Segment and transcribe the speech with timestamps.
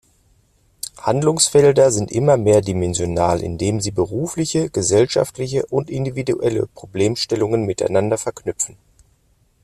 [0.99, 8.77] Handlungsfelder sind immer mehrdimensional, indem sie berufliche, gesellschaftliche und individuelle Problemstellungen miteinander verknüpfen.